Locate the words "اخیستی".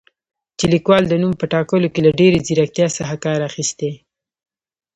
3.49-3.91